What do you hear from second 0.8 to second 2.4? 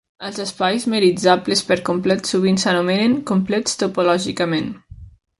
metritzables per complet